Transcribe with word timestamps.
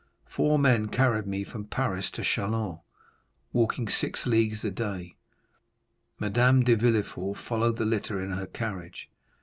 Four 0.25 0.57
men 0.57 0.87
carried 0.87 1.27
me 1.27 1.43
from 1.43 1.65
Paris 1.67 2.09
to 2.13 2.23
Châlons, 2.23 2.81
walking 3.53 3.87
six 3.87 4.25
leagues 4.25 4.63
a 4.65 4.71
day; 4.71 5.15
Madame 6.17 6.63
de 6.63 6.73
Villefort 6.75 7.37
followed 7.37 7.77
the 7.77 7.85
litter 7.85 8.19
in 8.19 8.31
her 8.31 8.47
carriage. 8.47 9.11